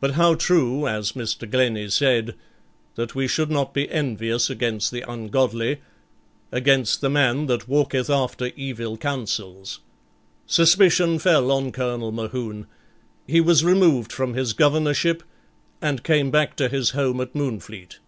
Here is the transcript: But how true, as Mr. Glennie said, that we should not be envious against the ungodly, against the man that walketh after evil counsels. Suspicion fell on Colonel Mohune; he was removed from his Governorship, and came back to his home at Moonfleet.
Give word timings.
But 0.00 0.12
how 0.12 0.36
true, 0.36 0.86
as 0.86 1.10
Mr. 1.10 1.50
Glennie 1.50 1.88
said, 1.88 2.36
that 2.94 3.16
we 3.16 3.26
should 3.26 3.50
not 3.50 3.74
be 3.74 3.90
envious 3.90 4.48
against 4.48 4.92
the 4.92 5.00
ungodly, 5.02 5.78
against 6.52 7.00
the 7.00 7.10
man 7.10 7.46
that 7.46 7.66
walketh 7.66 8.08
after 8.08 8.52
evil 8.54 8.96
counsels. 8.96 9.80
Suspicion 10.46 11.18
fell 11.18 11.50
on 11.50 11.72
Colonel 11.72 12.12
Mohune; 12.12 12.66
he 13.26 13.40
was 13.40 13.64
removed 13.64 14.12
from 14.12 14.34
his 14.34 14.52
Governorship, 14.52 15.20
and 15.82 16.04
came 16.04 16.30
back 16.30 16.54
to 16.54 16.68
his 16.68 16.90
home 16.90 17.20
at 17.20 17.34
Moonfleet. 17.34 17.98